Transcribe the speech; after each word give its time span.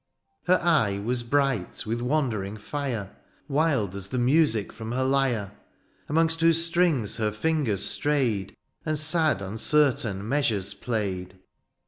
Her 0.47 0.59
eye 0.63 0.97
was 0.97 1.21
bright 1.21 1.85
with 1.85 2.01
wandering 2.01 2.57
fire. 2.57 3.15
Wild 3.47 3.93
as 3.93 4.07
the 4.07 4.17
music 4.17 4.73
from 4.73 4.93
her 4.93 5.03
lyre. 5.03 5.51
Amongst 6.09 6.41
whose 6.41 6.65
strings 6.65 7.17
her 7.17 7.29
fingers 7.31 7.85
strayed. 7.85 8.57
And 8.83 8.97
sad 8.97 9.43
uncertain 9.43 10.27
measures 10.27 10.73
played. 10.73 11.37